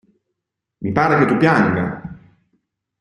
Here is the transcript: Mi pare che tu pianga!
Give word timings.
Mi 0.81 0.91
pare 0.93 1.19
che 1.19 1.25
tu 1.27 1.37
pianga! 1.37 1.85